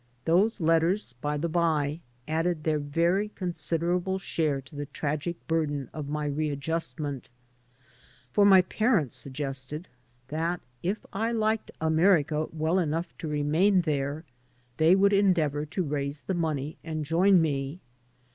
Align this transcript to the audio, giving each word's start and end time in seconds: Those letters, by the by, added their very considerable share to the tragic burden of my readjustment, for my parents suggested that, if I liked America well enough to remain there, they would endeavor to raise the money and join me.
Those 0.25 0.59
letters, 0.59 1.13
by 1.21 1.37
the 1.37 1.47
by, 1.47 1.99
added 2.27 2.63
their 2.63 2.79
very 2.79 3.29
considerable 3.29 4.17
share 4.17 4.59
to 4.59 4.75
the 4.75 4.87
tragic 4.87 5.45
burden 5.47 5.91
of 5.93 6.09
my 6.09 6.25
readjustment, 6.25 7.29
for 8.31 8.43
my 8.43 8.63
parents 8.63 9.15
suggested 9.15 9.87
that, 10.29 10.59
if 10.81 11.05
I 11.13 11.31
liked 11.31 11.69
America 11.79 12.47
well 12.51 12.79
enough 12.79 13.15
to 13.19 13.27
remain 13.27 13.81
there, 13.81 14.23
they 14.77 14.95
would 14.95 15.13
endeavor 15.13 15.67
to 15.67 15.83
raise 15.83 16.21
the 16.21 16.33
money 16.33 16.77
and 16.83 17.05
join 17.05 17.39
me. 17.39 17.79